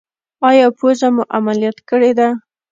ایا 0.47 0.67
پوزه 0.77 1.07
مو 1.15 1.23
عملیات 1.37 1.77
کړې 1.89 2.11
ده؟ 2.17 2.27